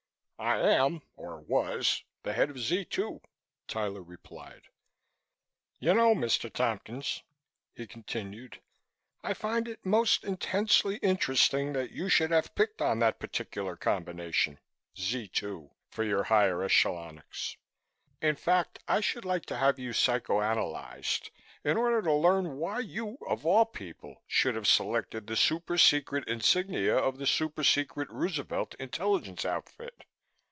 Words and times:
"I 0.43 0.57
am 0.71 1.03
or 1.15 1.39
was 1.41 2.03
the 2.23 2.33
head 2.33 2.49
of 2.49 2.57
Z 2.57 2.85
2," 2.85 3.21
Tyler 3.67 4.01
replied. 4.01 4.69
"You 5.77 5.93
know, 5.93 6.15
Mr. 6.15 6.51
Tompkins," 6.51 7.21
he 7.75 7.85
continued, 7.85 8.59
"I 9.21 9.35
find 9.35 9.67
it 9.67 9.85
most 9.85 10.23
intensely 10.23 10.95
interesting 10.97 11.73
that 11.73 11.91
you 11.91 12.09
should 12.09 12.31
have 12.31 12.55
picked 12.55 12.81
on 12.81 12.97
that 12.97 13.19
particular 13.19 13.75
combination 13.75 14.57
Z 14.97 15.27
2 15.27 15.69
for 15.91 16.03
your 16.03 16.23
higher 16.23 16.63
echelonics. 16.67 17.57
In 18.19 18.35
fact, 18.35 18.79
I 18.87 18.99
should 18.99 19.25
like 19.25 19.45
to 19.45 19.57
have 19.57 19.77
you 19.77 19.93
psycho 19.93 20.41
analyzed, 20.41 21.29
in 21.63 21.77
order 21.77 22.01
to 22.01 22.11
learn 22.13 22.57
why 22.57 22.79
you, 22.79 23.19
of 23.27 23.45
all 23.45 23.65
people, 23.67 24.23
should 24.25 24.55
have 24.55 24.65
selected 24.67 25.27
the 25.27 25.35
super 25.37 25.77
secret 25.77 26.27
insignia 26.27 26.97
of 26.97 27.19
the 27.19 27.27
super 27.27 27.63
secret 27.63 28.09
Roosevelt 28.09 28.73
intelligence 28.79 29.45
outfit. 29.45 30.01